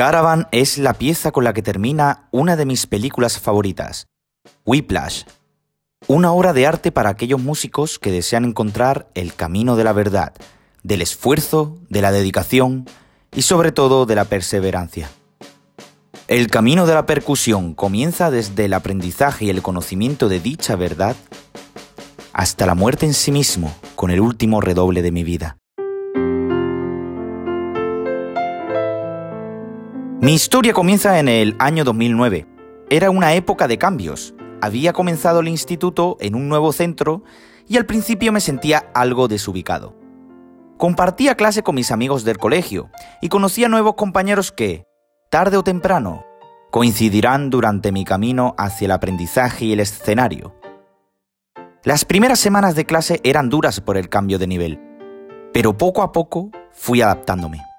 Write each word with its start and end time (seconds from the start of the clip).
Caravan 0.00 0.48
es 0.50 0.78
la 0.78 0.94
pieza 0.94 1.30
con 1.30 1.44
la 1.44 1.52
que 1.52 1.60
termina 1.60 2.26
una 2.30 2.56
de 2.56 2.64
mis 2.64 2.86
películas 2.86 3.38
favoritas, 3.38 4.06
Whiplash, 4.64 5.24
una 6.06 6.32
obra 6.32 6.54
de 6.54 6.66
arte 6.66 6.90
para 6.90 7.10
aquellos 7.10 7.38
músicos 7.38 7.98
que 7.98 8.10
desean 8.10 8.46
encontrar 8.46 9.10
el 9.12 9.34
camino 9.34 9.76
de 9.76 9.84
la 9.84 9.92
verdad, 9.92 10.32
del 10.82 11.02
esfuerzo, 11.02 11.76
de 11.90 12.00
la 12.00 12.12
dedicación 12.12 12.88
y 13.36 13.42
sobre 13.42 13.72
todo 13.72 14.06
de 14.06 14.14
la 14.14 14.24
perseverancia. 14.24 15.10
El 16.28 16.46
camino 16.46 16.86
de 16.86 16.94
la 16.94 17.04
percusión 17.04 17.74
comienza 17.74 18.30
desde 18.30 18.64
el 18.64 18.72
aprendizaje 18.72 19.44
y 19.44 19.50
el 19.50 19.60
conocimiento 19.60 20.30
de 20.30 20.40
dicha 20.40 20.76
verdad 20.76 21.14
hasta 22.32 22.64
la 22.64 22.74
muerte 22.74 23.04
en 23.04 23.12
sí 23.12 23.32
mismo 23.32 23.76
con 23.96 24.10
el 24.10 24.20
último 24.20 24.62
redoble 24.62 25.02
de 25.02 25.12
mi 25.12 25.24
vida. 25.24 25.59
Mi 30.22 30.34
historia 30.34 30.74
comienza 30.74 31.18
en 31.18 31.28
el 31.28 31.56
año 31.58 31.82
2009. 31.82 32.46
Era 32.90 33.08
una 33.08 33.32
época 33.32 33.66
de 33.66 33.78
cambios. 33.78 34.34
Había 34.60 34.92
comenzado 34.92 35.40
el 35.40 35.48
instituto 35.48 36.18
en 36.20 36.34
un 36.34 36.46
nuevo 36.46 36.74
centro 36.74 37.22
y 37.66 37.78
al 37.78 37.86
principio 37.86 38.30
me 38.30 38.42
sentía 38.42 38.90
algo 38.92 39.28
desubicado. 39.28 39.96
Compartía 40.76 41.36
clase 41.36 41.62
con 41.62 41.74
mis 41.74 41.90
amigos 41.90 42.24
del 42.24 42.36
colegio 42.36 42.90
y 43.22 43.30
conocía 43.30 43.70
nuevos 43.70 43.94
compañeros 43.94 44.52
que, 44.52 44.84
tarde 45.30 45.56
o 45.56 45.62
temprano, 45.62 46.26
coincidirán 46.70 47.48
durante 47.48 47.90
mi 47.90 48.04
camino 48.04 48.54
hacia 48.58 48.84
el 48.84 48.92
aprendizaje 48.92 49.64
y 49.64 49.72
el 49.72 49.80
escenario. 49.80 50.54
Las 51.82 52.04
primeras 52.04 52.40
semanas 52.40 52.74
de 52.74 52.84
clase 52.84 53.20
eran 53.24 53.48
duras 53.48 53.80
por 53.80 53.96
el 53.96 54.10
cambio 54.10 54.38
de 54.38 54.46
nivel, 54.46 54.80
pero 55.54 55.78
poco 55.78 56.02
a 56.02 56.12
poco 56.12 56.50
fui 56.72 57.00
adaptándome. 57.00 57.69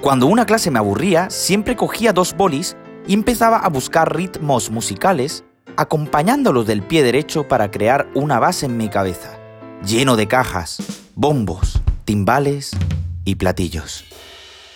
Cuando 0.00 0.26
una 0.26 0.46
clase 0.46 0.70
me 0.70 0.78
aburría, 0.78 1.28
siempre 1.28 1.74
cogía 1.74 2.12
dos 2.12 2.36
bolis 2.36 2.76
y 3.08 3.14
empezaba 3.14 3.58
a 3.58 3.68
buscar 3.68 4.14
ritmos 4.14 4.70
musicales, 4.70 5.42
acompañándolos 5.76 6.68
del 6.68 6.82
pie 6.82 7.02
derecho 7.02 7.48
para 7.48 7.72
crear 7.72 8.08
una 8.14 8.38
base 8.38 8.66
en 8.66 8.76
mi 8.76 8.88
cabeza, 8.88 9.36
lleno 9.84 10.14
de 10.14 10.28
cajas, 10.28 10.78
bombos, 11.16 11.82
timbales 12.04 12.70
y 13.24 13.34
platillos. 13.34 14.04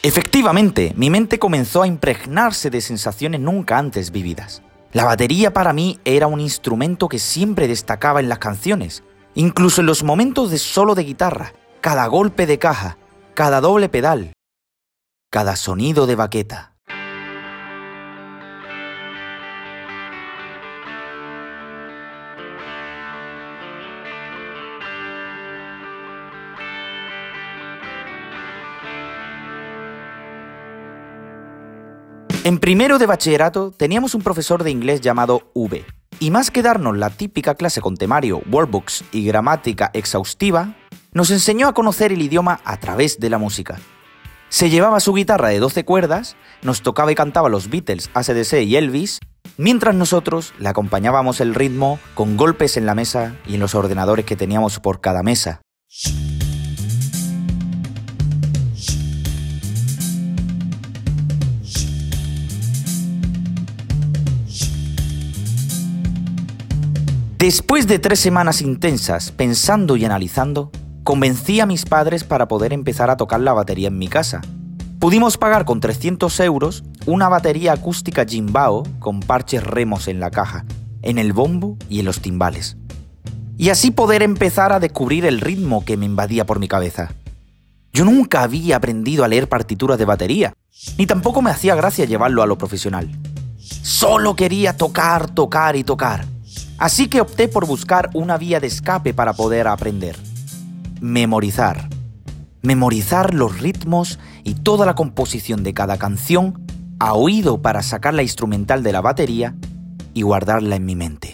Efectivamente, 0.02 0.92
mi 0.96 1.08
mente 1.08 1.38
comenzó 1.38 1.82
a 1.82 1.86
impregnarse 1.86 2.68
de 2.68 2.80
sensaciones 2.80 3.40
nunca 3.40 3.78
antes 3.78 4.10
vividas. 4.10 4.62
La 4.92 5.04
batería 5.04 5.52
para 5.52 5.72
mí 5.72 6.00
era 6.04 6.26
un 6.26 6.40
instrumento 6.40 7.08
que 7.08 7.20
siempre 7.20 7.68
destacaba 7.68 8.18
en 8.18 8.28
las 8.28 8.40
canciones, 8.40 9.04
incluso 9.36 9.82
en 9.82 9.86
los 9.86 10.02
momentos 10.02 10.50
de 10.50 10.58
solo 10.58 10.96
de 10.96 11.04
guitarra, 11.04 11.52
cada 11.80 12.08
golpe 12.08 12.44
de 12.44 12.58
caja, 12.58 12.98
cada 13.34 13.60
doble 13.60 13.88
pedal, 13.88 14.32
cada 15.32 15.56
sonido 15.56 16.06
de 16.06 16.14
baqueta. 16.14 16.74
En 32.44 32.58
primero 32.58 32.98
de 32.98 33.06
bachillerato 33.06 33.70
teníamos 33.70 34.14
un 34.14 34.20
profesor 34.20 34.62
de 34.62 34.70
inglés 34.70 35.00
llamado 35.00 35.50
V, 35.54 35.86
y 36.20 36.30
más 36.30 36.50
que 36.50 36.60
darnos 36.60 36.98
la 36.98 37.08
típica 37.08 37.54
clase 37.54 37.80
con 37.80 37.96
temario, 37.96 38.42
workbooks 38.50 39.04
y 39.12 39.24
gramática 39.24 39.90
exhaustiva, 39.94 40.74
nos 41.14 41.30
enseñó 41.30 41.68
a 41.68 41.72
conocer 41.72 42.12
el 42.12 42.20
idioma 42.20 42.60
a 42.64 42.76
través 42.76 43.18
de 43.18 43.30
la 43.30 43.38
música. 43.38 43.78
Se 44.52 44.68
llevaba 44.68 45.00
su 45.00 45.14
guitarra 45.14 45.48
de 45.48 45.60
12 45.60 45.86
cuerdas, 45.86 46.36
nos 46.60 46.82
tocaba 46.82 47.10
y 47.10 47.14
cantaba 47.14 47.48
los 47.48 47.70
Beatles, 47.70 48.10
ACDC 48.12 48.60
y 48.64 48.76
Elvis, 48.76 49.18
mientras 49.56 49.94
nosotros 49.94 50.52
le 50.58 50.68
acompañábamos 50.68 51.40
el 51.40 51.54
ritmo 51.54 51.98
con 52.14 52.36
golpes 52.36 52.76
en 52.76 52.84
la 52.84 52.94
mesa 52.94 53.34
y 53.46 53.54
en 53.54 53.60
los 53.60 53.74
ordenadores 53.74 54.26
que 54.26 54.36
teníamos 54.36 54.78
por 54.78 55.00
cada 55.00 55.22
mesa. 55.22 55.62
Después 67.38 67.86
de 67.86 67.98
tres 67.98 68.20
semanas 68.20 68.60
intensas 68.60 69.32
pensando 69.32 69.96
y 69.96 70.04
analizando, 70.04 70.70
convencí 71.04 71.60
a 71.60 71.66
mis 71.66 71.84
padres 71.84 72.24
para 72.24 72.48
poder 72.48 72.72
empezar 72.72 73.10
a 73.10 73.16
tocar 73.16 73.40
la 73.40 73.52
batería 73.52 73.88
en 73.88 73.98
mi 73.98 74.08
casa. 74.08 74.40
Pudimos 74.98 75.36
pagar 75.36 75.64
con 75.64 75.80
300 75.80 76.38
euros 76.40 76.84
una 77.06 77.28
batería 77.28 77.72
acústica 77.72 78.24
Jimbao 78.24 78.84
con 78.98 79.20
parches 79.20 79.64
remos 79.64 80.08
en 80.08 80.20
la 80.20 80.30
caja, 80.30 80.64
en 81.02 81.18
el 81.18 81.32
bombo 81.32 81.76
y 81.88 82.00
en 82.00 82.06
los 82.06 82.20
timbales. 82.20 82.76
Y 83.58 83.70
así 83.70 83.90
poder 83.90 84.22
empezar 84.22 84.72
a 84.72 84.80
descubrir 84.80 85.24
el 85.26 85.40
ritmo 85.40 85.84
que 85.84 85.96
me 85.96 86.06
invadía 86.06 86.46
por 86.46 86.58
mi 86.58 86.68
cabeza. 86.68 87.12
Yo 87.92 88.04
nunca 88.04 88.42
había 88.42 88.76
aprendido 88.76 89.24
a 89.24 89.28
leer 89.28 89.48
partituras 89.48 89.98
de 89.98 90.04
batería, 90.04 90.54
ni 90.96 91.06
tampoco 91.06 91.42
me 91.42 91.50
hacía 91.50 91.74
gracia 91.74 92.04
llevarlo 92.04 92.42
a 92.42 92.46
lo 92.46 92.56
profesional. 92.56 93.10
Solo 93.58 94.36
quería 94.36 94.76
tocar, 94.76 95.30
tocar 95.30 95.76
y 95.76 95.84
tocar 95.84 96.26
Así 96.82 97.06
que 97.06 97.20
opté 97.20 97.46
por 97.46 97.64
buscar 97.64 98.10
una 98.12 98.36
vía 98.36 98.58
de 98.58 98.66
escape 98.66 99.14
para 99.14 99.34
poder 99.34 99.68
aprender. 99.68 100.16
Memorizar. 101.02 101.88
Memorizar 102.62 103.34
los 103.34 103.58
ritmos 103.58 104.20
y 104.44 104.54
toda 104.54 104.86
la 104.86 104.94
composición 104.94 105.64
de 105.64 105.74
cada 105.74 105.98
canción 105.98 106.64
a 107.00 107.14
oído 107.14 107.60
para 107.60 107.82
sacar 107.82 108.14
la 108.14 108.22
instrumental 108.22 108.84
de 108.84 108.92
la 108.92 109.00
batería 109.00 109.56
y 110.14 110.22
guardarla 110.22 110.76
en 110.76 110.86
mi 110.86 110.94
mente. 110.94 111.31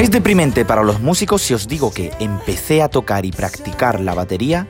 Es 0.00 0.10
deprimente 0.10 0.64
para 0.64 0.82
los 0.82 0.98
músicos 0.98 1.42
si 1.42 1.52
os 1.52 1.68
digo 1.68 1.92
que 1.92 2.10
empecé 2.20 2.80
a 2.80 2.88
tocar 2.88 3.26
y 3.26 3.32
practicar 3.32 4.00
la 4.00 4.14
batería 4.14 4.66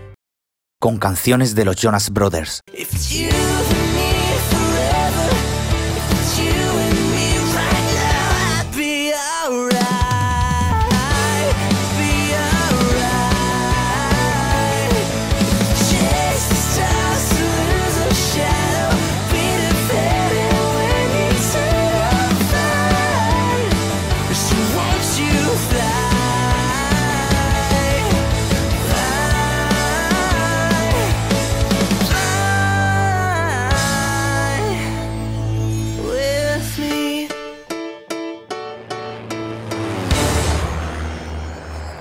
con 0.80 0.98
canciones 0.98 1.54
de 1.54 1.64
los 1.64 1.76
Jonas 1.76 2.10
Brothers. 2.10 2.62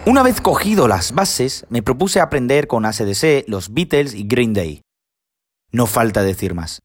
Una 0.09 0.23
vez 0.23 0.41
cogido 0.41 0.87
las 0.87 1.11
bases, 1.11 1.67
me 1.69 1.83
propuse 1.83 2.19
aprender 2.19 2.65
con 2.65 2.83
ACDC, 2.83 3.43
los 3.45 3.75
Beatles 3.75 4.15
y 4.15 4.23
Green 4.23 4.55
Day. 4.55 4.81
No 5.71 5.85
falta 5.85 6.23
decir 6.23 6.55
más. 6.55 6.81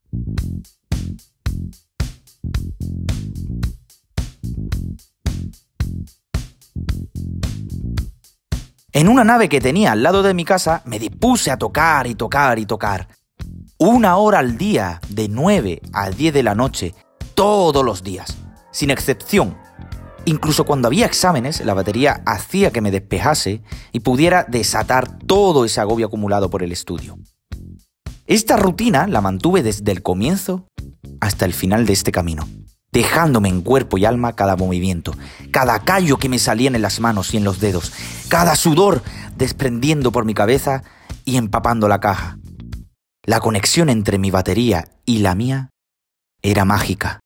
En 8.91 9.07
una 9.09 9.23
nave 9.23 9.49
que 9.49 9.59
tenía 9.59 9.93
al 9.93 10.03
lado 10.03 10.21
de 10.21 10.35
mi 10.35 10.45
casa, 10.45 10.83
me 10.85 10.99
dispuse 10.99 11.49
a 11.49 11.57
tocar 11.57 12.05
y 12.05 12.13
tocar 12.13 12.59
y 12.59 12.67
tocar. 12.67 13.07
Una 13.79 14.17
hora 14.17 14.37
al 14.37 14.55
día, 14.55 15.01
de 15.09 15.29
9 15.29 15.81
a 15.93 16.11
10 16.11 16.31
de 16.31 16.43
la 16.43 16.53
noche, 16.53 16.93
todos 17.33 17.83
los 17.83 18.03
días, 18.03 18.37
sin 18.69 18.91
excepción, 18.91 19.57
Incluso 20.25 20.65
cuando 20.65 20.87
había 20.87 21.05
exámenes, 21.05 21.63
la 21.63 21.75
batería 21.75 22.23
hacía 22.25 22.71
que 22.71 22.81
me 22.81 22.91
despejase 22.91 23.61
y 23.91 23.99
pudiera 23.99 24.43
desatar 24.43 25.19
todo 25.19 25.65
ese 25.65 25.81
agobio 25.81 26.07
acumulado 26.07 26.49
por 26.49 26.63
el 26.63 26.71
estudio. 26.71 27.17
Esta 28.25 28.57
rutina 28.57 29.05
la 29.05 29.21
mantuve 29.21 29.61
desde 29.61 29.91
el 29.91 30.01
comienzo 30.01 30.67
hasta 31.21 31.45
el 31.45 31.53
final 31.53 31.85
de 31.85 31.93
este 31.93 32.11
camino. 32.11 32.47
dejándome 32.91 33.49
en 33.49 33.61
cuerpo 33.61 33.97
y 33.97 34.05
alma 34.05 34.37
cada 34.37 34.55
movimiento, 34.55 35.13
cada 35.51 35.79
callo 35.79 36.15
que 36.15 36.29
me 36.29 36.39
salían 36.39 36.75
en 36.75 36.81
las 36.81 37.01
manos 37.01 37.33
y 37.33 37.37
en 37.37 37.43
los 37.43 37.59
dedos, 37.59 37.91
cada 38.29 38.55
sudor 38.55 39.03
desprendiendo 39.35 40.13
por 40.13 40.23
mi 40.23 40.33
cabeza 40.33 40.81
y 41.25 41.35
empapando 41.35 41.89
la 41.89 41.99
caja. 41.99 42.37
La 43.25 43.41
conexión 43.41 43.89
entre 43.89 44.17
mi 44.17 44.31
batería 44.31 44.85
y 45.05 45.17
la 45.17 45.35
mía 45.35 45.71
era 46.41 46.63
mágica. 46.63 47.19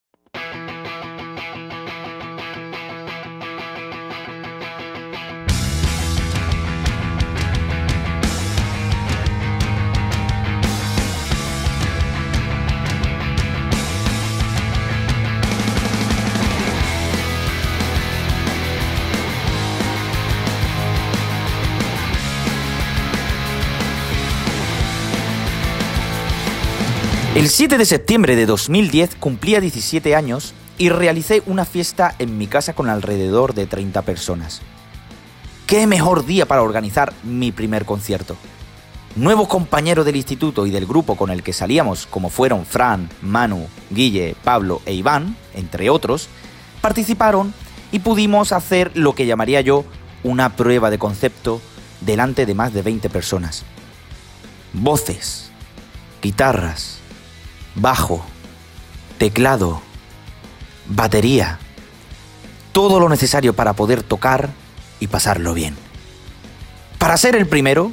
El 27.40 27.48
7 27.48 27.78
de 27.78 27.86
septiembre 27.86 28.36
de 28.36 28.46
2010 28.46 29.16
cumplía 29.16 29.62
17 29.62 30.14
años 30.14 30.54
y 30.78 30.90
realicé 30.90 31.42
una 31.46 31.64
fiesta 31.64 32.14
en 32.20 32.38
mi 32.38 32.48
casa 32.48 32.74
con 32.74 32.90
alrededor 32.90 33.54
de 33.54 33.66
30 33.66 34.02
personas. 34.02 34.62
¿Qué 35.66 35.88
mejor 35.88 36.26
día 36.26 36.46
para 36.46 36.64
organizar 36.64 37.14
mi 37.24 37.54
primer 37.54 37.86
concierto? 37.86 38.36
Nuevos 39.16 39.48
compañeros 39.48 40.06
del 40.06 40.18
instituto 40.18 40.68
y 40.68 40.72
del 40.72 40.86
grupo 40.86 41.16
con 41.16 41.30
el 41.30 41.42
que 41.42 41.54
salíamos, 41.54 42.08
como 42.08 42.30
fueron 42.30 42.66
Fran, 42.66 43.10
Manu, 43.22 43.70
Guille, 43.90 44.36
Pablo 44.44 44.82
e 44.86 44.94
Iván, 44.94 45.38
entre 45.54 45.90
otros, 45.90 46.28
participaron 46.82 47.54
y 47.94 48.00
pudimos 48.00 48.52
hacer 48.52 48.92
lo 48.96 49.16
que 49.16 49.26
llamaría 49.26 49.62
yo 49.62 49.86
una 50.24 50.58
prueba 50.58 50.90
de 50.90 51.00
concepto 51.00 51.62
delante 52.02 52.46
de 52.46 52.54
más 52.54 52.74
de 52.74 52.82
20 52.82 53.10
personas. 53.10 53.64
Voces, 54.74 55.52
guitarras, 56.22 56.99
bajo, 57.76 58.24
teclado, 59.18 59.82
batería, 60.88 61.60
todo 62.72 63.00
lo 63.00 63.10
necesario 63.10 63.54
para 63.54 63.74
poder 63.74 64.04
tocar 64.04 64.50
y 65.00 65.08
pasarlo 65.08 65.54
bien. 65.54 65.76
Para 66.98 67.18
ser 67.18 67.36
el 67.36 67.48
primero, 67.48 67.92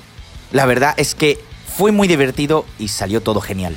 la 0.53 0.67
verdad 0.67 0.95
es 0.97 1.15
que 1.15 1.39
fue 1.77 1.93
muy 1.93 2.09
divertido 2.09 2.65
y 2.79 2.89
salió 2.89 3.21
todo 3.21 3.41
genial. 3.41 3.77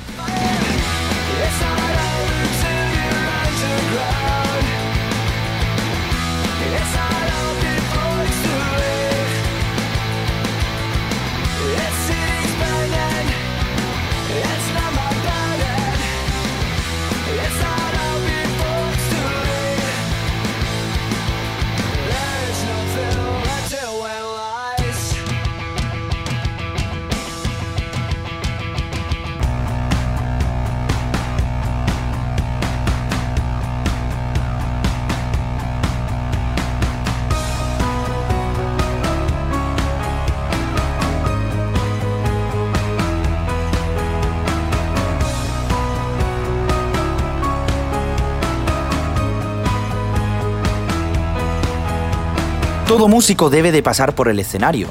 Todo 53.00 53.08
músico 53.08 53.48
debe 53.48 53.72
de 53.72 53.82
pasar 53.82 54.14
por 54.14 54.28
el 54.28 54.38
escenario. 54.38 54.86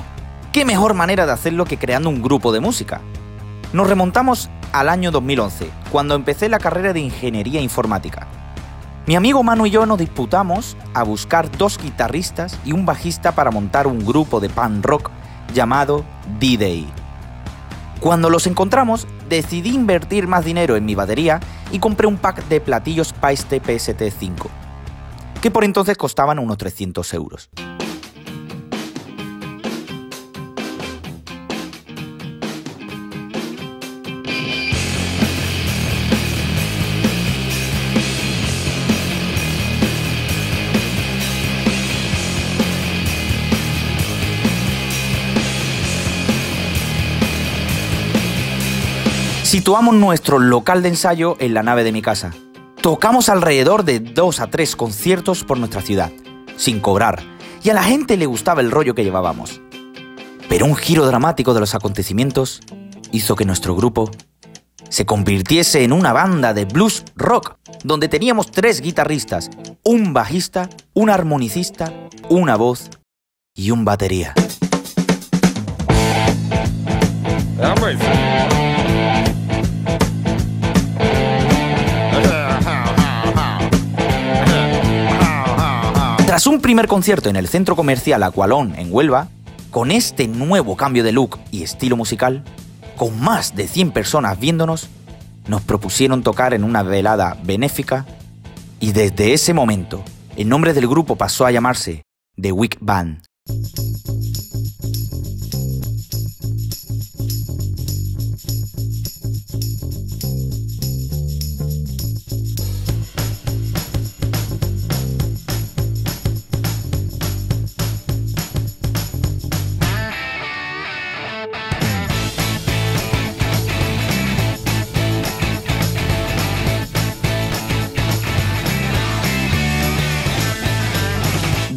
¿Qué 0.52 0.66
mejor 0.66 0.96
manera 0.96 1.28
de 1.28 1.32
hacerlo 1.32 1.66
que 1.66 1.78
creando 1.78 2.10
un 2.10 2.24
grupo 2.24 2.52
de 2.52 2.60
música? 2.60 3.02
Nos 3.72 3.88
remontamos 3.88 4.50
al 4.72 4.90
año 4.90 5.12
2011, 5.12 5.70
cuando 5.92 6.16
empecé 6.16 6.50
la 6.50 6.58
carrera 6.58 6.92
de 6.92 7.02
ingeniería 7.02 7.62
informática. 7.62 8.28
Mi 9.06 9.16
amigo 9.16 9.44
Manu 9.44 9.68
y 9.68 9.70
yo 9.70 9.86
nos 9.86 10.00
disputamos 10.00 10.76
a 10.96 11.04
buscar 11.04 11.56
dos 11.56 11.78
guitarristas 11.78 12.58
y 12.66 12.72
un 12.72 12.84
bajista 12.84 13.34
para 13.34 13.52
montar 13.52 13.86
un 13.86 14.04
grupo 14.04 14.40
de 14.40 14.50
pan 14.50 14.82
rock 14.82 15.12
llamado 15.54 16.04
D-Day. 16.40 16.92
Cuando 18.00 18.32
los 18.32 18.48
encontramos, 18.48 19.06
decidí 19.30 19.76
invertir 19.76 20.26
más 20.26 20.46
dinero 20.46 20.76
en 20.76 20.84
mi 20.84 20.96
batería 20.96 21.42
y 21.72 21.78
compré 21.78 22.08
un 22.08 22.18
pack 22.18 22.48
de 22.48 22.60
platillos 22.60 23.14
Paiste 23.14 23.62
PST-5, 23.62 24.48
que 25.44 25.52
por 25.52 25.64
entonces 25.64 25.96
costaban 25.96 26.40
unos 26.40 26.58
300 26.58 27.14
euros. 27.14 27.52
Situamos 49.60 49.94
nuestro 49.94 50.40
local 50.40 50.82
de 50.82 50.88
ensayo 50.88 51.36
en 51.42 51.54
la 51.54 51.64
nave 51.64 51.84
de 51.84 51.92
mi 51.92 52.02
casa. 52.02 52.34
Tocamos 52.82 53.28
alrededor 53.28 53.84
de 53.84 54.00
dos 54.00 54.40
a 54.40 54.50
tres 54.50 54.78
conciertos 54.78 55.44
por 55.44 55.58
nuestra 55.58 55.82
ciudad, 55.82 56.14
sin 56.56 56.80
cobrar, 56.80 57.22
y 57.62 57.70
a 57.70 57.74
la 57.74 57.84
gente 57.84 58.16
le 58.16 58.26
gustaba 58.26 58.62
el 58.62 58.72
rollo 58.72 58.96
que 58.96 59.04
llevábamos. 59.04 59.60
Pero 60.48 60.66
un 60.66 60.78
giro 60.78 61.06
dramático 61.06 61.54
de 61.54 61.60
los 61.60 61.76
acontecimientos 61.76 62.62
hizo 63.12 63.36
que 63.36 63.44
nuestro 63.44 63.75
grupo 63.75 64.10
se 64.88 65.06
convirtiese 65.06 65.84
en 65.84 65.92
una 65.92 66.13
banda 66.13 66.54
de 66.54 66.63
blues 66.63 67.04
rock, 67.18 67.58
donde 67.84 68.08
teníamos 68.08 68.51
tres 68.51 68.80
guitarristas, 68.80 69.50
un 69.84 70.13
bajista, 70.13 70.70
un 70.94 71.10
armonicista, 71.10 71.92
una 72.30 72.56
voz 72.56 72.89
y 73.54 73.72
un 73.72 73.84
batería. 73.84 74.34
Primer 86.70 86.88
concierto 86.88 87.32
en 87.32 87.36
el 87.36 87.48
centro 87.48 87.76
comercial 87.76 88.22
Aqualón 88.22 88.76
en 88.78 88.94
Huelva, 88.94 89.30
con 89.72 89.90
este 89.90 90.28
nuevo 90.28 90.78
cambio 90.78 91.04
de 91.04 91.12
look 91.12 91.40
y 91.50 91.64
estilo 91.64 91.98
musical, 91.98 92.44
con 92.96 93.20
más 93.20 93.56
de 93.56 93.68
100 93.68 93.90
personas 93.90 94.40
viéndonos, 94.40 94.88
nos 95.48 95.64
propusieron 95.64 96.22
tocar 96.22 96.54
en 96.54 96.64
una 96.64 96.84
velada 96.84 97.36
benéfica 97.44 98.06
y 98.80 98.92
desde 98.92 99.34
ese 99.34 99.52
momento 99.52 100.04
el 100.38 100.48
nombre 100.48 100.76
del 100.76 100.88
grupo 100.88 101.16
pasó 101.16 101.48
a 101.48 101.52
llamarse 101.52 102.04
The 102.40 102.52
Week 102.52 102.78
Band. 102.80 103.24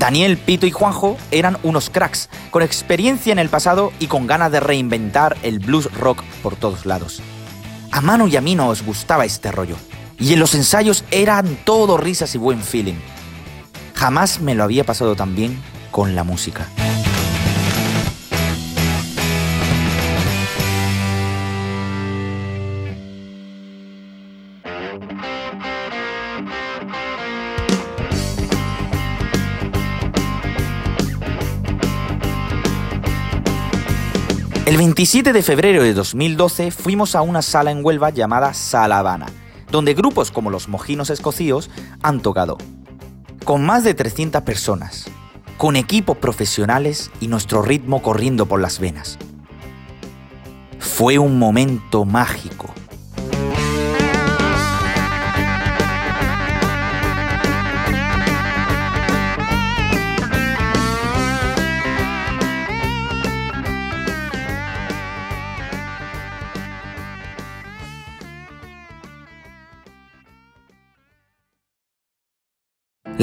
Daniel, 0.02 0.36
Pito 0.36 0.66
y 0.66 0.72
Juanjo 0.72 1.16
eran 1.30 1.58
unos 1.62 1.88
cracks, 1.88 2.28
con 2.50 2.64
experiencia 2.64 3.30
en 3.30 3.38
el 3.38 3.48
pasado 3.48 3.92
y 4.00 4.08
con 4.08 4.26
ganas 4.26 4.50
de 4.50 4.58
reinventar 4.58 5.36
el 5.44 5.60
blues 5.60 5.88
rock 5.92 6.24
por 6.42 6.56
todos 6.56 6.86
lados. 6.86 7.22
A 7.92 8.00
Manu 8.00 8.26
y 8.26 8.34
a 8.34 8.40
mí 8.40 8.56
nos 8.56 8.82
gustaba 8.82 9.24
este 9.24 9.52
rollo, 9.52 9.76
y 10.18 10.32
en 10.32 10.40
los 10.40 10.56
ensayos 10.56 11.04
eran 11.12 11.56
todo 11.64 11.98
risas 11.98 12.34
y 12.34 12.38
buen 12.38 12.60
feeling. 12.62 12.98
Jamás 13.94 14.40
me 14.40 14.56
lo 14.56 14.64
había 14.64 14.82
pasado 14.82 15.14
tan 15.14 15.36
bien 15.36 15.62
con 15.92 16.16
la 16.16 16.24
música. 16.24 16.66
El 34.72 34.78
27 34.78 35.34
de 35.34 35.42
febrero 35.42 35.82
de 35.82 35.92
2012 35.92 36.70
fuimos 36.70 37.14
a 37.14 37.20
una 37.20 37.42
sala 37.42 37.70
en 37.70 37.84
Huelva 37.84 38.08
llamada 38.08 38.54
Sala 38.54 39.00
Habana, 39.00 39.26
donde 39.70 39.92
grupos 39.92 40.30
como 40.30 40.48
los 40.48 40.66
Mojinos 40.66 41.10
Escocíos 41.10 41.68
han 42.02 42.22
tocado. 42.22 42.56
Con 43.44 43.66
más 43.66 43.84
de 43.84 43.92
300 43.92 44.40
personas, 44.44 45.10
con 45.58 45.76
equipos 45.76 46.16
profesionales 46.16 47.10
y 47.20 47.28
nuestro 47.28 47.60
ritmo 47.60 48.00
corriendo 48.00 48.46
por 48.46 48.62
las 48.62 48.78
venas. 48.78 49.18
Fue 50.78 51.18
un 51.18 51.38
momento 51.38 52.06
mágico. 52.06 52.72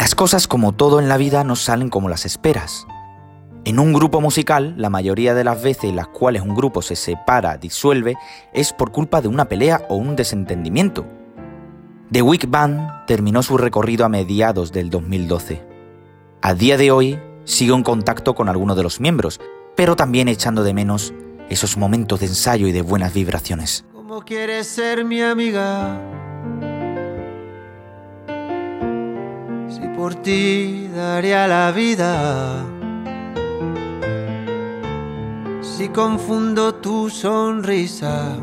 Las 0.10 0.16
cosas 0.16 0.48
como 0.48 0.72
todo 0.72 1.00
en 1.00 1.08
la 1.08 1.18
vida 1.18 1.44
no 1.44 1.56
salen 1.56 1.90
como 1.90 2.10
las 2.10 2.26
esperas. 2.26 2.88
En 3.64 3.78
un 3.78 3.94
grupo 3.94 4.22
musical, 4.22 4.74
la 4.76 4.90
mayoría 4.90 5.36
de 5.36 5.44
las 5.44 5.62
veces 5.62 5.84
en 5.84 5.98
las 5.98 6.08
cuales 6.08 6.42
un 6.42 6.56
grupo 6.56 6.82
se 6.82 6.96
separa, 6.96 7.58
disuelve, 7.58 8.18
es 8.52 8.74
por 8.74 8.92
culpa 8.92 9.22
de 9.22 9.28
una 9.28 9.48
pelea 9.48 9.86
o 9.88 9.98
un 9.98 10.16
desentendimiento. 10.16 11.06
The 12.12 12.24
Week 12.24 12.50
Band 12.50 13.06
terminó 13.06 13.44
su 13.44 13.56
recorrido 13.56 14.04
a 14.04 14.10
mediados 14.10 14.72
del 14.72 14.90
2012. 14.90 15.62
A 16.42 16.56
día 16.56 16.76
de 16.78 16.90
hoy 16.90 17.20
sigo 17.44 17.76
en 17.76 17.84
contacto 17.84 18.34
con 18.34 18.50
algunos 18.50 18.76
de 18.78 18.82
los 18.82 19.00
miembros, 19.00 19.40
pero 19.76 19.96
también 19.96 20.28
echando 20.28 20.64
de 20.64 20.74
menos 20.74 21.14
esos 21.52 21.78
momentos 21.78 22.22
de 22.22 22.26
ensayo 22.26 22.66
y 22.66 22.72
de 22.72 22.82
buenas 22.82 23.14
vibraciones. 23.14 23.86
Si 29.80 29.88
por 29.96 30.16
ti 30.16 30.90
daría 30.94 31.48
la 31.48 31.72
vida. 31.72 32.66
Si 35.62 35.88
confundo 35.88 36.76
tu 36.76 37.10
sonrisa 37.10 38.36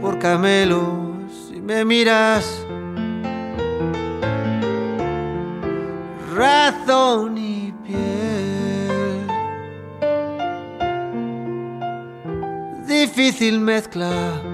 por 0.00 0.18
camelo, 0.20 1.16
si 1.28 1.60
me 1.60 1.84
miras, 1.84 2.64
razón 6.36 7.36
y 7.36 7.72
piel. 7.84 9.26
Difícil 12.86 13.58
mezcla. 13.58 14.49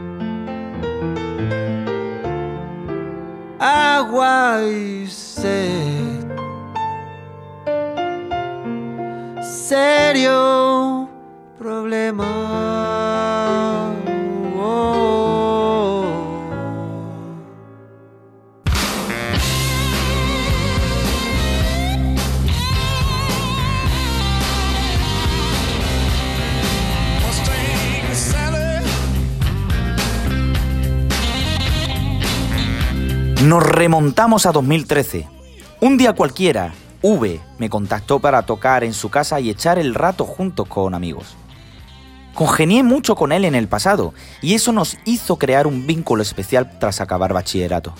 Agua 3.68 4.62
y 4.62 5.08
sed. 5.08 6.25
serio 9.42 10.55
remontamos 33.76 34.47
a 34.47 34.52
2013. 34.52 35.28
Un 35.83 35.99
día 35.99 36.14
cualquiera, 36.14 36.73
V 37.02 37.38
me 37.59 37.68
contactó 37.68 38.21
para 38.21 38.40
tocar 38.40 38.85
en 38.85 38.95
su 38.95 39.11
casa 39.11 39.38
y 39.38 39.50
echar 39.50 39.78
el 39.78 39.95
rato 39.95 40.25
juntos 40.25 40.66
con 40.66 40.95
amigos. 40.95 41.37
Congenié 42.35 42.83
mucho 42.83 43.16
con 43.16 43.33
él 43.33 43.45
en 43.45 43.54
el 43.54 43.68
pasado 43.68 44.14
y 44.40 44.54
eso 44.54 44.73
nos 44.73 44.97
hizo 45.04 45.37
crear 45.37 45.66
un 45.66 45.87
vínculo 45.87 46.23
especial 46.23 46.78
tras 46.78 47.02
acabar 47.02 47.35
bachillerato. 47.35 47.92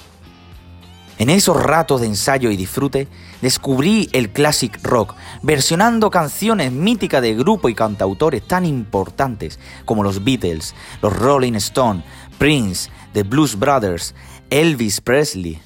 En 1.19 1.29
esos 1.29 1.63
ratos 1.63 2.01
de 2.01 2.07
ensayo 2.07 2.51
y 2.51 2.57
disfrute, 2.57 3.07
descubrí 3.43 4.09
el 4.13 4.31
classic 4.31 4.79
rock, 4.83 5.15
versionando 5.43 6.11
canciones 6.11 6.73
míticas 6.73 7.21
de 7.21 7.35
grupos 7.35 7.71
y 7.71 7.75
cantautores 7.75 8.47
tan 8.47 8.65
importantes 8.65 9.59
como 9.85 10.03
los 10.03 10.25
Beatles, 10.25 10.75
los 11.03 11.15
Rolling 11.15 11.55
Stones, 11.55 12.05
Prince, 12.39 12.91
The 13.13 13.23
Blues 13.23 13.59
Brothers, 13.59 14.15
Elvis 14.51 15.01
Presley. 15.01 15.59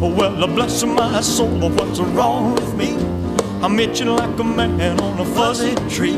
Well, 0.00 0.46
bless 0.46 0.84
my 0.84 1.20
soul, 1.20 1.68
what's 1.70 1.98
wrong 1.98 2.54
with 2.54 2.74
me? 2.76 2.96
I'm 3.62 3.78
itching 3.80 4.08
like 4.08 4.38
a 4.38 4.44
man 4.44 5.00
on 5.00 5.18
a 5.18 5.24
fuzzy 5.24 5.74
tree. 5.88 6.16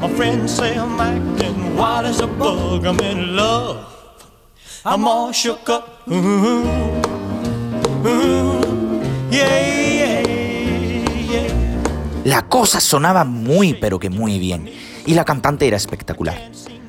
My 0.00 0.08
friends 0.08 0.54
say 0.56 0.76
I'm 0.76 0.98
acting 0.98 1.76
wild 1.76 2.06
as 2.06 2.20
a 2.20 2.26
bug. 2.26 2.86
I'm 2.86 2.98
in 3.00 3.36
love. 3.36 3.84
I'm 4.84 5.06
all 5.06 5.32
shook 5.32 5.68
up. 5.68 6.08
Ooh, 6.08 6.64
ooh, 8.06 9.02
yeah, 9.30 9.60
yeah, 9.60 10.22
yeah. 11.30 12.22
La 12.24 12.42
cosa 12.48 12.80
sonaba 12.80 13.24
muy 13.24 13.74
pero 13.74 13.98
que 13.98 14.08
muy 14.08 14.38
bien 14.38 14.70
y 15.08 15.14
la 15.14 15.24
cantante 15.24 15.66
era 15.66 15.78
espectacular. 15.78 16.38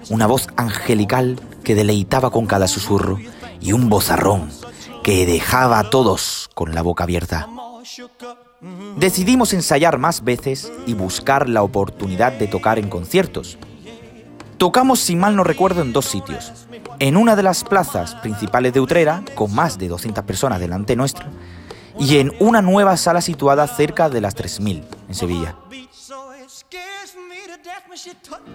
Una 0.10 0.28
voz 0.28 0.50
angelical 0.58 1.40
que 1.64 1.74
deleitaba 1.74 2.32
con 2.32 2.48
cada 2.48 2.68
susurro 2.68 3.18
y 3.62 3.72
un 3.72 3.88
vozarrón 3.88 4.50
que 5.04 5.26
dejaba 5.26 5.80
a 5.80 5.90
todos 5.90 6.50
con 6.54 6.76
la 6.76 6.82
boca 6.82 7.06
abierta. 7.06 7.48
Decidimos 8.98 9.54
ensayar 9.54 10.00
más 10.00 10.26
veces 10.26 10.70
y 10.86 10.96
buscar 10.96 11.48
la 11.48 11.64
oportunidad 11.64 12.34
de 12.34 12.48
tocar 12.48 12.78
en 12.78 12.90
conciertos. 12.90 13.58
Tocamos, 14.58 15.00
si 15.00 15.16
mal 15.16 15.38
no 15.38 15.46
recuerdo, 15.46 15.82
en 15.82 15.94
dos 15.94 16.06
sitios. 16.06 16.52
En 17.00 17.16
una 17.16 17.38
de 17.38 17.44
las 17.44 17.64
plazas 17.64 18.16
principales 18.16 18.74
de 18.74 18.82
Utrera, 18.82 19.24
con 19.34 19.56
más 19.56 19.78
de 19.78 19.88
200 19.88 20.26
personas 20.26 20.60
delante 20.60 20.98
nuestra, 20.98 21.28
y 21.98 22.18
en 22.18 22.34
una 22.42 22.62
nueva 22.62 22.98
sala 22.98 23.22
situada 23.22 23.66
cerca 23.66 24.10
de 24.10 24.20
las 24.20 24.36
3000, 24.36 24.84
en 25.08 25.16
Sevilla. 25.16 25.56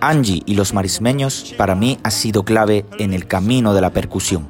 Angie 0.00 0.43
y 0.47 0.55
los 0.55 0.75
marismeños 0.75 1.55
para 1.57 1.75
mí 1.75 1.99
ha 2.03 2.11
sido 2.11 2.45
clave 2.45 2.87
en 2.99 3.12
el 3.12 3.26
camino 3.26 3.75
de 3.75 3.81
la 3.81 3.91
percusión, 3.91 4.49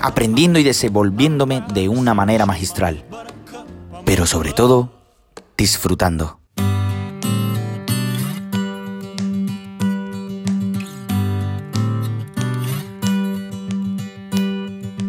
aprendiendo 0.00 0.58
y 0.58 0.62
desenvolviéndome 0.62 1.62
de 1.72 1.88
una 1.88 2.12
manera 2.12 2.44
magistral, 2.44 3.04
pero 4.04 4.26
sobre 4.26 4.52
todo 4.52 4.92
disfrutando. 5.56 6.40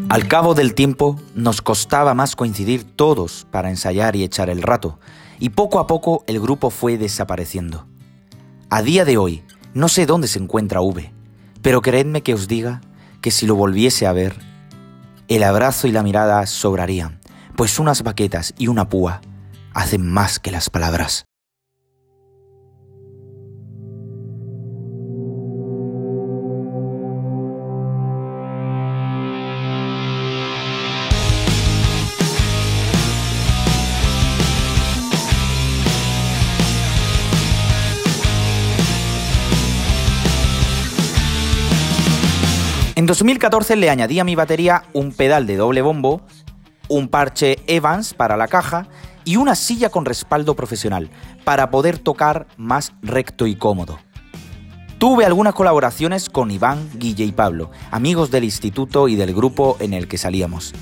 Al 0.10 0.28
cabo 0.30 0.54
del 0.54 0.74
tiempo 0.74 1.20
nos 1.36 1.62
costaba 1.62 2.14
más 2.14 2.36
coincidir 2.36 2.86
todos 2.86 3.46
para 3.52 3.70
ensayar 3.70 4.16
y 4.16 4.24
echar 4.24 4.50
el 4.50 4.62
rato, 4.62 5.00
y 5.38 5.50
poco 5.50 5.80
a 5.80 5.88
poco 5.88 6.24
el 6.28 6.40
grupo 6.40 6.70
fue 6.70 6.98
desapareciendo. 6.98 7.86
A 8.70 8.82
día 8.82 9.06
de 9.06 9.16
hoy, 9.16 9.44
no 9.74 9.88
sé 9.88 10.06
dónde 10.06 10.28
se 10.28 10.40
encuentra 10.40 10.82
V, 10.82 11.14
pero 11.62 11.82
creedme 11.82 12.22
que 12.22 12.34
os 12.34 12.50
diga 12.50 12.82
que 13.22 13.32
si 13.32 13.48
lo 13.48 13.56
volviese 13.56 14.06
a 14.06 14.12
ver, 14.12 14.36
el 15.30 15.44
abrazo 15.44 15.88
y 15.88 15.94
la 15.94 16.04
mirada 16.04 16.46
sobrarían, 16.46 17.22
pues 17.56 17.80
unas 17.80 18.04
baquetas 18.04 18.54
y 18.58 18.68
una 18.68 18.90
púa 18.90 19.22
hacen 19.74 20.06
más 20.06 20.40
que 20.40 20.52
las 20.52 20.70
palabras. 20.70 21.28
2014 43.08 43.78
le 43.78 43.90
añadí 43.90 44.20
a 44.20 44.24
mi 44.24 44.36
batería 44.36 44.84
un 44.94 45.14
pedal 45.14 45.48
de 45.48 45.56
doble 45.56 45.82
bombo, 45.82 46.22
un 46.90 47.08
parche 47.08 47.58
Evans 47.68 48.14
para 48.14 48.36
la 48.36 48.48
caja 48.48 48.88
y 49.24 49.38
una 49.38 49.56
silla 49.56 49.90
con 49.90 50.06
respaldo 50.06 50.56
profesional 50.56 51.10
para 51.46 51.72
poder 51.72 52.00
tocar 52.00 52.48
más 52.58 52.94
recto 53.02 53.48
y 53.48 53.56
cómodo. 53.56 53.98
Tuve 54.98 55.26
algunas 55.26 55.54
colaboraciones 55.54 56.30
con 56.30 56.52
Iván, 56.52 56.90
Guille 56.96 57.24
y 57.24 57.32
Pablo, 57.32 57.72
amigos 57.92 58.30
del 58.30 58.44
instituto 58.44 59.08
y 59.08 59.16
del 59.16 59.34
grupo 59.34 59.78
en 59.80 59.94
el 59.94 60.08
que 60.08 60.18
salíamos. 60.18 60.74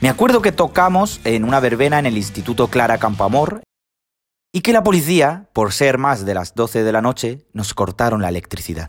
Me 0.00 0.08
acuerdo 0.08 0.42
que 0.42 0.50
tocamos 0.50 1.20
en 1.22 1.44
una 1.44 1.60
verbena 1.60 2.00
en 2.00 2.06
el 2.06 2.16
Instituto 2.16 2.66
Clara 2.66 2.98
Campoamor 2.98 3.62
y 4.52 4.62
que 4.62 4.72
la 4.72 4.82
policía, 4.82 5.48
por 5.52 5.72
ser 5.72 5.96
más 5.96 6.26
de 6.26 6.34
las 6.34 6.54
12 6.54 6.82
de 6.82 6.92
la 6.92 7.02
noche, 7.02 7.46
nos 7.52 7.72
cortaron 7.72 8.20
la 8.20 8.30
electricidad. 8.30 8.88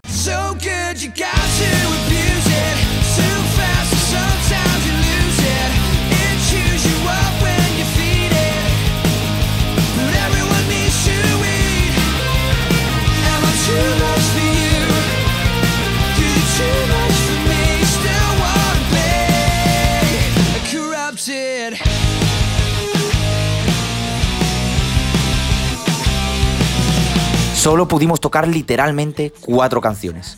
Solo 27.63 27.87
pudimos 27.87 28.19
tocar 28.19 28.45
literalmente 28.45 29.31
cuatro 29.39 29.79
canciones. 29.79 30.37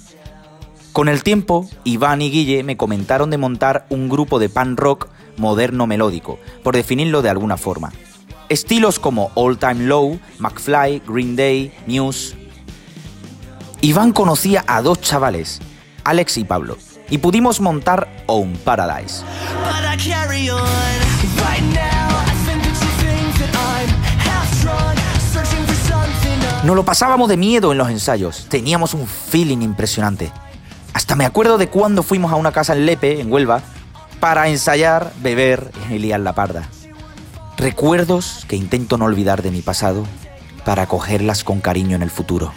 Con 0.93 1.09
el 1.09 1.23
tiempo, 1.23 1.67
Iván 1.83 2.21
y 2.21 2.29
Guille 2.29 2.61
me 2.61 2.77
comentaron 2.77 3.31
de 3.31 3.39
montar 3.39 3.87
un 3.89 4.09
grupo 4.09 4.37
de 4.37 4.47
pan 4.47 4.77
rock 4.77 5.07
moderno 5.35 5.87
melódico, 5.87 6.37
por 6.61 6.75
definirlo 6.75 7.23
de 7.23 7.31
alguna 7.31 7.57
forma. 7.57 7.91
Estilos 8.47 8.99
como 8.99 9.31
All 9.33 9.57
Time 9.57 9.87
Low, 9.87 10.19
McFly, 10.37 11.01
Green 11.07 11.35
Day, 11.35 11.73
Muse. 11.87 12.35
Iván 13.81 14.11
conocía 14.11 14.63
a 14.67 14.83
dos 14.83 15.01
chavales, 15.01 15.61
Alex 16.03 16.37
y 16.37 16.43
Pablo, 16.43 16.77
y 17.09 17.17
pudimos 17.17 17.59
montar 17.59 18.07
Own 18.27 18.53
Paradise. 18.63 19.23
Nos 26.65 26.75
lo 26.75 26.83
pasábamos 26.83 27.29
de 27.29 27.37
miedo 27.37 27.71
en 27.71 27.77
los 27.77 27.91
ensayos. 27.91 28.47
Teníamos 28.49 28.95
un 28.95 29.05
feeling 29.05 29.59
impresionante. 29.59 30.31
Hasta 30.93 31.15
me 31.15 31.23
acuerdo 31.23 31.59
de 31.59 31.69
cuando 31.69 32.01
fuimos 32.01 32.31
a 32.31 32.37
una 32.37 32.51
casa 32.51 32.73
en 32.73 32.87
Lepe, 32.87 33.21
en 33.21 33.31
Huelva, 33.31 33.61
para 34.19 34.47
ensayar, 34.47 35.13
beber 35.21 35.69
y 35.91 35.99
liar 35.99 36.21
la 36.21 36.33
parda. 36.33 36.67
Recuerdos 37.55 38.45
que 38.47 38.55
intento 38.55 38.97
no 38.97 39.05
olvidar 39.05 39.43
de 39.43 39.51
mi 39.51 39.61
pasado 39.61 40.07
para 40.65 40.87
cogerlas 40.87 41.43
con 41.43 41.61
cariño 41.61 41.95
en 41.95 42.01
el 42.01 42.09
futuro. 42.09 42.51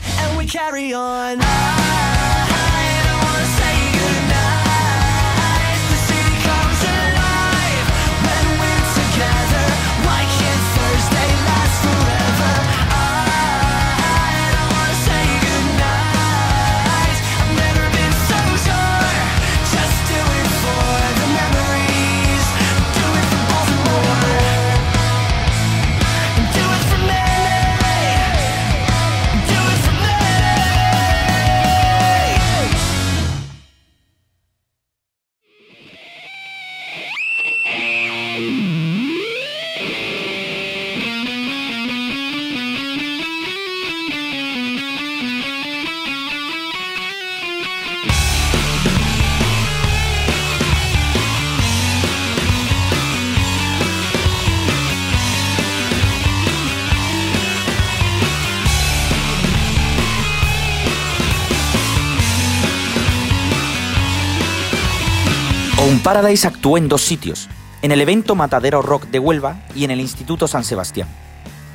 Paradise 66.08 66.48
actuó 66.48 66.78
en 66.78 66.88
dos 66.88 67.02
sitios, 67.02 67.50
en 67.82 67.92
el 67.92 68.00
evento 68.00 68.34
Matadero 68.34 68.80
Rock 68.80 69.08
de 69.08 69.18
Huelva 69.18 69.60
y 69.74 69.84
en 69.84 69.90
el 69.90 70.00
Instituto 70.00 70.48
San 70.48 70.64
Sebastián. 70.64 71.06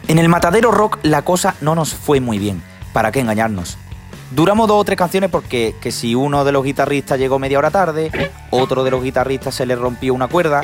En 0.07 0.17
el 0.17 0.27
Matadero 0.27 0.71
Rock 0.71 0.97
la 1.03 1.21
cosa 1.21 1.53
no 1.61 1.75
nos 1.75 1.93
fue 1.93 2.19
muy 2.19 2.39
bien, 2.39 2.63
para 2.93 3.11
qué 3.11 3.19
engañarnos. 3.19 3.77
Duramos 4.31 4.67
dos 4.67 4.81
o 4.81 4.83
tres 4.85 4.97
canciones 4.97 5.29
porque 5.29 5.75
que 5.79 5.91
si 5.91 6.15
uno 6.15 6.43
de 6.45 6.51
los 6.51 6.63
guitarristas 6.63 7.19
llegó 7.19 7.37
media 7.37 7.59
hora 7.59 7.69
tarde, 7.69 8.09
otro 8.49 8.83
de 8.83 8.89
los 8.89 9.03
guitarristas 9.03 9.53
se 9.53 9.67
le 9.67 9.75
rompió 9.75 10.15
una 10.15 10.27
cuerda, 10.27 10.63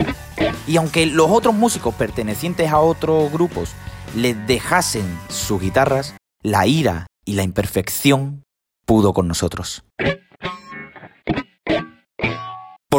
y 0.65 0.77
aunque 0.77 1.05
los 1.05 1.29
otros 1.29 1.53
músicos 1.53 1.93
pertenecientes 1.93 2.71
a 2.71 2.79
otros 2.79 3.31
grupos 3.31 3.73
les 4.15 4.47
dejasen 4.47 5.05
sus 5.27 5.61
guitarras, 5.61 6.15
la 6.41 6.65
ira 6.65 7.05
y 7.23 7.33
la 7.33 7.43
imperfección 7.43 8.41
pudo 8.87 9.13
con 9.13 9.27
nosotros. 9.27 9.83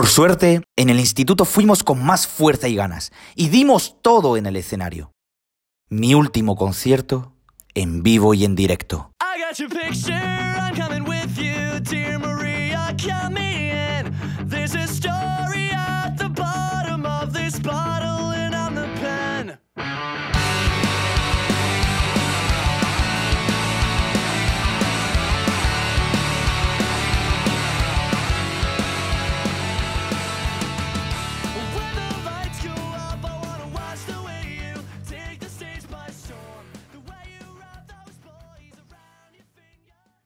Por 0.01 0.09
suerte, 0.09 0.63
en 0.77 0.89
el 0.89 0.99
instituto 0.99 1.45
fuimos 1.45 1.83
con 1.83 2.03
más 2.03 2.27
fuerza 2.27 2.69
y 2.69 2.75
ganas 2.75 3.13
y 3.35 3.51
dimos 3.51 3.97
todo 4.01 4.39
en 4.39 4.47
el 4.47 4.57
escenario. 4.57 5.13
Mi 5.91 6.15
último 6.15 6.57
concierto 6.57 7.35
en 7.75 8.03
vivo 8.03 8.33
y 8.33 8.47
en 8.47 8.55
directo. 8.55 9.13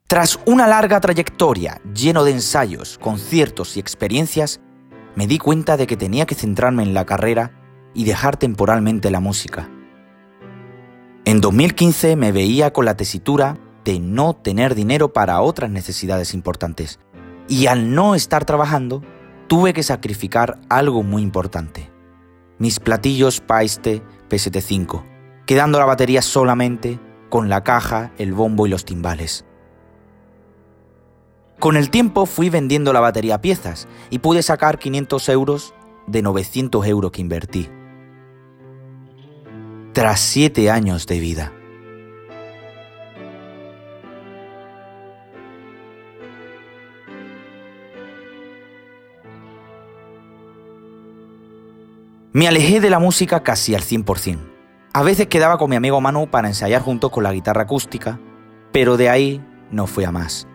Tras 0.07 0.39
una 0.45 0.67
larga 0.67 0.99
trayectoria 0.99 1.81
lleno 1.91 2.23
de 2.23 2.29
ensayos, 2.29 2.99
conciertos 2.99 3.75
y 3.75 3.79
experiencias, 3.79 4.61
me 5.15 5.25
di 5.25 5.39
cuenta 5.39 5.77
de 5.77 5.87
que 5.87 5.97
tenía 5.97 6.27
que 6.27 6.35
centrarme 6.35 6.83
en 6.83 6.93
la 6.93 7.07
carrera 7.07 7.59
y 7.95 8.05
dejar 8.05 8.37
temporalmente 8.37 9.09
la 9.09 9.19
música. 9.19 9.67
En 11.25 11.41
2015 11.41 12.17
me 12.17 12.31
veía 12.31 12.71
con 12.71 12.85
la 12.85 12.95
tesitura 12.95 13.57
de 13.83 13.99
no 13.99 14.35
tener 14.35 14.75
dinero 14.75 15.11
para 15.11 15.41
otras 15.41 15.71
necesidades 15.71 16.35
importantes 16.35 16.99
y 17.47 17.65
al 17.65 17.95
no 17.95 18.13
estar 18.13 18.45
trabajando 18.45 19.01
tuve 19.47 19.73
que 19.73 19.81
sacrificar 19.81 20.59
algo 20.69 21.01
muy 21.01 21.23
importante. 21.23 21.91
Mis 22.59 22.79
platillos 22.79 23.41
Paiste 23.41 24.03
PST5, 24.29 25.03
quedando 25.47 25.79
la 25.79 25.85
batería 25.85 26.21
solamente 26.21 26.99
con 27.29 27.49
la 27.49 27.63
caja, 27.63 28.11
el 28.19 28.33
bombo 28.33 28.67
y 28.67 28.69
los 28.69 28.85
timbales. 28.85 29.45
Con 31.59 31.77
el 31.77 31.89
tiempo 31.89 32.25
fui 32.25 32.49
vendiendo 32.49 32.93
la 32.93 32.99
batería 32.99 33.35
a 33.35 33.41
piezas 33.41 33.87
y 34.09 34.19
pude 34.19 34.43
sacar 34.43 34.77
500 34.77 35.29
euros 35.29 35.73
de 36.05 36.21
900 36.21 36.85
euros 36.85 37.11
que 37.11 37.21
invertí. 37.21 37.69
Tras 39.93 40.19
siete 40.19 40.69
años 40.69 41.07
de 41.07 41.19
vida. 41.19 41.53
Me 52.33 52.49
alejé 52.49 52.81
de 52.81 52.89
la 52.89 52.99
música 52.99 53.43
casi 53.43 53.75
al 53.75 53.81
100%. 53.81 54.39
A 54.91 55.03
veces 55.03 55.27
quedaba 55.27 55.57
con 55.57 55.69
mi 55.69 55.77
amigo 55.77 56.01
Manu 56.01 56.29
para 56.29 56.49
ensayar 56.49 56.81
juntos 56.81 57.09
con 57.09 57.23
la 57.23 57.31
guitarra 57.31 57.61
acústica, 57.61 58.19
pero 58.73 58.97
de 58.97 59.09
ahí 59.09 59.41
no 59.71 59.87
fue 59.87 60.05
a 60.05 60.11
más. 60.11 60.45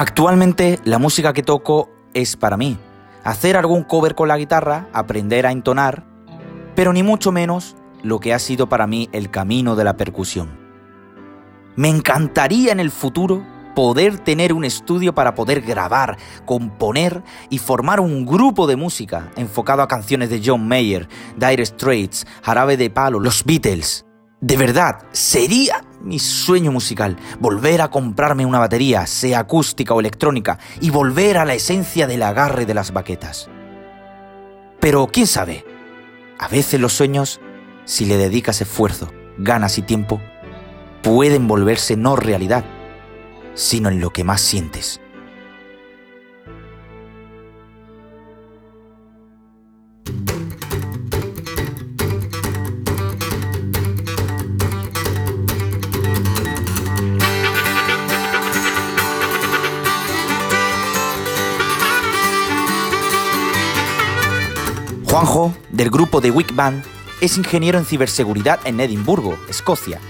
Actualmente 0.00 0.80
la 0.84 0.98
música 0.98 1.34
que 1.34 1.42
toco 1.42 1.90
es 2.14 2.34
para 2.34 2.56
mí. 2.56 2.78
Hacer 3.22 3.54
algún 3.54 3.82
cover 3.82 4.14
con 4.14 4.28
la 4.28 4.38
guitarra, 4.38 4.88
aprender 4.94 5.44
a 5.44 5.52
entonar, 5.52 6.06
pero 6.74 6.94
ni 6.94 7.02
mucho 7.02 7.32
menos 7.32 7.76
lo 8.02 8.18
que 8.18 8.32
ha 8.32 8.38
sido 8.38 8.66
para 8.66 8.86
mí 8.86 9.10
el 9.12 9.30
camino 9.30 9.76
de 9.76 9.84
la 9.84 9.98
percusión. 9.98 10.58
Me 11.76 11.90
encantaría 11.90 12.72
en 12.72 12.80
el 12.80 12.90
futuro 12.90 13.44
poder 13.74 14.18
tener 14.18 14.54
un 14.54 14.64
estudio 14.64 15.14
para 15.14 15.34
poder 15.34 15.60
grabar, 15.60 16.16
componer 16.46 17.22
y 17.50 17.58
formar 17.58 18.00
un 18.00 18.24
grupo 18.24 18.66
de 18.66 18.76
música 18.76 19.30
enfocado 19.36 19.82
a 19.82 19.88
canciones 19.88 20.30
de 20.30 20.40
John 20.42 20.66
Mayer, 20.66 21.10
Dire 21.36 21.66
Straits, 21.66 22.26
Jarabe 22.42 22.78
de 22.78 22.88
Palo, 22.88 23.20
los 23.20 23.44
Beatles. 23.44 24.06
De 24.40 24.56
verdad, 24.56 25.02
sería 25.12 25.84
mi 26.00 26.18
sueño 26.18 26.72
musical 26.72 27.16
volver 27.38 27.82
a 27.82 27.90
comprarme 27.90 28.46
una 28.46 28.58
batería, 28.58 29.06
sea 29.06 29.40
acústica 29.40 29.94
o 29.94 30.00
electrónica, 30.00 30.58
y 30.80 30.90
volver 30.90 31.38
a 31.38 31.44
la 31.44 31.54
esencia 31.54 32.06
del 32.06 32.22
agarre 32.22 32.66
de 32.66 32.74
las 32.74 32.92
baquetas. 32.92 33.48
Pero 34.80 35.08
quién 35.12 35.26
sabe, 35.26 35.64
a 36.38 36.48
veces 36.48 36.80
los 36.80 36.92
sueños, 36.92 37.40
si 37.84 38.06
le 38.06 38.16
dedicas 38.16 38.60
esfuerzo, 38.60 39.12
ganas 39.38 39.78
y 39.78 39.82
tiempo, 39.82 40.20
pueden 41.02 41.46
volverse 41.46 41.96
no 41.96 42.16
realidad, 42.16 42.64
sino 43.54 43.88
en 43.88 44.00
lo 44.00 44.10
que 44.10 44.24
más 44.24 44.40
sientes. 44.40 45.00
Juanjo, 65.20 65.54
del 65.68 65.90
grupo 65.90 66.22
The 66.22 66.30
Wick 66.30 66.54
Band, 66.54 66.82
es 67.20 67.36
ingeniero 67.36 67.78
en 67.78 67.84
ciberseguridad 67.84 68.58
en 68.64 68.80
Edimburgo, 68.80 69.36
Escocia. 69.50 70.00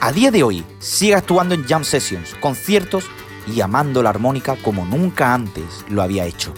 A 0.00 0.12
día 0.12 0.30
de 0.30 0.44
hoy 0.44 0.64
sigue 0.78 1.16
actuando 1.16 1.56
en 1.56 1.64
jam 1.64 1.82
sessions, 1.82 2.36
conciertos 2.36 3.06
y 3.52 3.60
amando 3.62 4.00
la 4.00 4.10
armónica 4.10 4.54
como 4.54 4.84
nunca 4.84 5.34
antes 5.34 5.84
lo 5.88 6.02
había 6.02 6.24
hecho. 6.24 6.54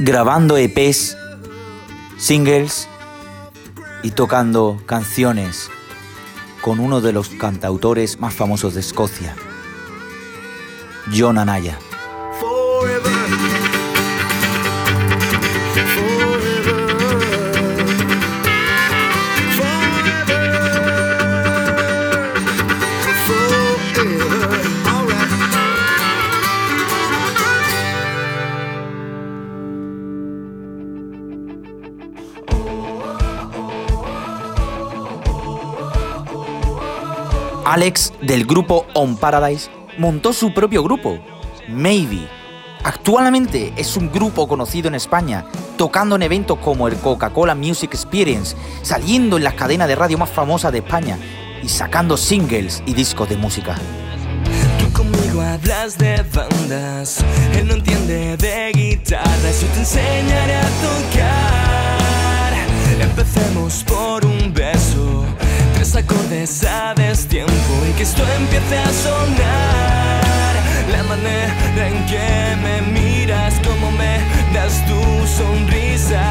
Grabando 0.00 0.56
EPs, 0.56 1.16
singles 2.16 2.88
y 4.02 4.10
tocando 4.10 4.82
canciones 4.86 5.70
con 6.62 6.80
uno 6.80 7.00
de 7.00 7.12
los 7.12 7.28
cantautores 7.28 8.18
más 8.18 8.34
famosos 8.34 8.74
de 8.74 8.80
Escocia, 8.80 9.36
John 11.16 11.38
Anaya. 11.38 11.78
Alex, 37.66 38.12
del 38.22 38.46
grupo 38.46 38.86
On 38.94 39.16
Paradise, 39.16 39.68
montó 39.98 40.32
su 40.32 40.54
propio 40.54 40.84
grupo, 40.84 41.18
Maybe. 41.66 42.28
Actualmente 42.84 43.72
es 43.76 43.96
un 43.96 44.12
grupo 44.12 44.46
conocido 44.46 44.86
en 44.86 44.94
España, 44.94 45.44
tocando 45.76 46.14
en 46.14 46.22
eventos 46.22 46.58
como 46.60 46.86
el 46.86 46.94
Coca-Cola 46.94 47.56
Music 47.56 47.92
Experience, 47.92 48.56
saliendo 48.82 49.36
en 49.36 49.42
las 49.42 49.54
cadenas 49.54 49.88
de 49.88 49.96
radio 49.96 50.16
más 50.16 50.30
famosas 50.30 50.70
de 50.70 50.78
España 50.78 51.18
y 51.60 51.68
sacando 51.68 52.16
singles 52.16 52.84
y 52.86 52.94
discos 52.94 53.28
de 53.28 53.36
música. 53.36 53.74
Tú 54.78 54.92
conmigo 54.92 55.42
hablas 55.42 55.98
de 55.98 56.24
bandas, 56.32 57.18
él 57.52 57.66
no 57.66 57.74
entiende 57.74 58.36
de 58.36 58.70
guitarras, 58.74 59.60
yo 59.60 59.66
te 59.66 59.80
enseñaré 59.80 60.54
a 60.54 60.68
tocar. 60.84 61.96
Empecemos 63.00 63.82
por 63.82 64.24
un 64.24 64.54
beso, 64.54 64.85
tres 65.76 65.94
acordes 65.94 66.64
a 66.64 66.94
destiempo 66.94 67.52
y 67.88 67.92
que 67.96 68.02
esto 68.02 68.22
empiece 68.38 68.78
a 68.78 68.92
sonar. 68.92 70.54
La 70.90 71.02
manera 71.04 71.54
en 71.86 72.06
que 72.06 72.56
me 72.62 72.82
miras, 72.98 73.54
como 73.66 73.90
me 73.92 74.18
das 74.54 74.84
tu 74.86 75.00
sonrisa, 75.26 76.24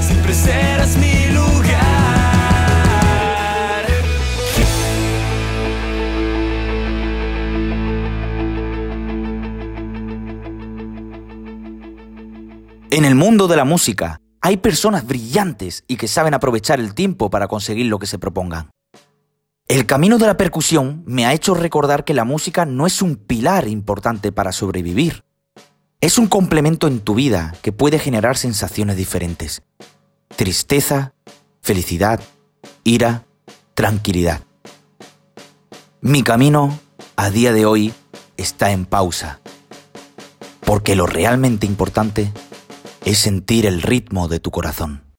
siempre 0.00 0.34
serás 0.34 0.96
mi 0.96 1.26
lugar. 1.32 1.54
En 12.90 13.04
el 13.04 13.14
mundo 13.16 13.48
de 13.48 13.56
la 13.56 13.64
música 13.64 14.20
hay 14.44 14.58
personas 14.58 15.06
brillantes 15.06 15.84
y 15.88 15.96
que 15.96 16.06
saben 16.06 16.34
aprovechar 16.34 16.78
el 16.78 16.92
tiempo 16.92 17.30
para 17.30 17.48
conseguir 17.48 17.86
lo 17.86 17.98
que 17.98 18.06
se 18.06 18.18
propongan. 18.18 18.72
El 19.66 19.86
camino 19.86 20.18
de 20.18 20.26
la 20.26 20.36
percusión 20.36 21.02
me 21.06 21.24
ha 21.24 21.32
hecho 21.32 21.54
recordar 21.54 22.04
que 22.04 22.12
la 22.12 22.24
música 22.24 22.66
no 22.66 22.86
es 22.86 23.00
un 23.00 23.16
pilar 23.16 23.66
importante 23.68 24.32
para 24.32 24.52
sobrevivir. 24.52 25.24
Es 26.02 26.18
un 26.18 26.26
complemento 26.26 26.88
en 26.88 27.00
tu 27.00 27.14
vida 27.14 27.54
que 27.62 27.72
puede 27.72 27.98
generar 27.98 28.36
sensaciones 28.36 28.98
diferentes. 28.98 29.62
Tristeza, 30.36 31.14
felicidad, 31.62 32.20
ira, 32.84 33.24
tranquilidad. 33.72 34.42
Mi 36.02 36.22
camino, 36.22 36.78
a 37.16 37.30
día 37.30 37.54
de 37.54 37.64
hoy, 37.64 37.94
está 38.36 38.72
en 38.72 38.84
pausa. 38.84 39.40
Porque 40.60 40.96
lo 40.96 41.06
realmente 41.06 41.64
importante 41.64 42.30
es 43.04 43.18
sentir 43.18 43.66
el 43.66 43.82
ritmo 43.82 44.28
de 44.28 44.40
tu 44.40 44.50
corazón. 44.50 45.13